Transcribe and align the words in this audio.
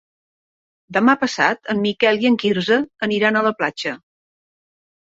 Demà 0.97 1.15
passat 1.25 1.71
en 1.75 1.85
Miquel 1.85 2.23
i 2.25 2.31
en 2.33 2.41
Quirze 2.47 2.81
aniran 3.11 3.41
a 3.41 3.47
la 3.53 3.57
platja. 3.63 3.99